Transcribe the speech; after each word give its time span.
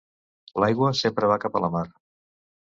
L'aigua 0.63 0.89
sempre 1.01 1.29
va 1.33 1.37
cap 1.45 1.61
a 1.61 1.63
la 1.67 1.71
mar. 1.77 1.85